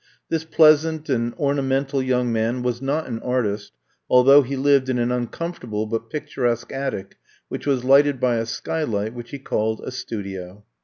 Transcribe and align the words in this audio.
This 0.29 0.45
pleasant 0.45 1.09
and 1.09 1.35
ornamental 1.35 2.01
young 2.01 2.33
man 2.33 2.63
was 2.63 2.81
not 2.81 3.05
an 3.05 3.19
artist, 3.19 3.73
although 4.09 4.41
he 4.41 4.55
lived 4.55 4.89
in 4.89 4.97
an 4.97 5.11
uncomfortable 5.11 5.85
but 5.85 6.09
picturesque 6.09 6.71
attic 6.71 7.17
which 7.49 7.67
was 7.67 7.83
lighted 7.83 8.19
by 8.19 8.37
a 8.37 8.47
skylight, 8.47 9.13
which 9.13 9.29
he 9.29 9.37
called 9.37 9.79
a 9.83 9.91
studio. 9.91 10.63